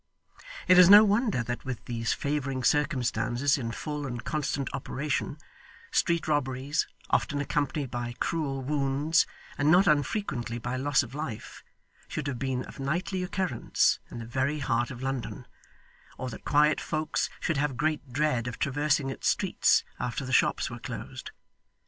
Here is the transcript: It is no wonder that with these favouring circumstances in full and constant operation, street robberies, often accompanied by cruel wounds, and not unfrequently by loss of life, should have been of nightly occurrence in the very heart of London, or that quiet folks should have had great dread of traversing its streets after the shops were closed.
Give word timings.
It 0.67 0.79
is 0.79 0.89
no 0.89 1.03
wonder 1.03 1.43
that 1.43 1.63
with 1.63 1.85
these 1.85 2.11
favouring 2.11 2.63
circumstances 2.63 3.55
in 3.55 3.71
full 3.71 4.07
and 4.07 4.23
constant 4.25 4.67
operation, 4.73 5.37
street 5.91 6.27
robberies, 6.27 6.87
often 7.11 7.39
accompanied 7.39 7.91
by 7.91 8.15
cruel 8.19 8.63
wounds, 8.63 9.27
and 9.59 9.69
not 9.69 9.85
unfrequently 9.85 10.57
by 10.57 10.75
loss 10.75 11.03
of 11.03 11.13
life, 11.13 11.63
should 12.07 12.25
have 12.25 12.39
been 12.39 12.63
of 12.65 12.79
nightly 12.79 13.21
occurrence 13.21 13.99
in 14.09 14.17
the 14.17 14.25
very 14.25 14.57
heart 14.57 14.89
of 14.89 15.03
London, 15.03 15.45
or 16.17 16.31
that 16.31 16.45
quiet 16.45 16.81
folks 16.81 17.29
should 17.39 17.57
have 17.57 17.69
had 17.69 17.77
great 17.77 18.11
dread 18.11 18.47
of 18.47 18.57
traversing 18.57 19.11
its 19.11 19.27
streets 19.29 19.83
after 19.99 20.25
the 20.25 20.33
shops 20.33 20.67
were 20.67 20.79
closed. 20.79 21.29